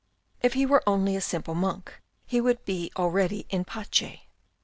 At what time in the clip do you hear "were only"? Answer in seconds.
0.65-1.15